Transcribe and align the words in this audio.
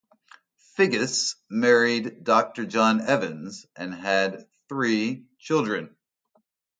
Figgis 0.75 1.35
married 1.47 2.23
Dr 2.23 2.65
John 2.65 3.01
Evans 3.01 3.67
and 3.75 3.93
had 3.93 4.47
three 4.67 5.27
children. 5.37 5.95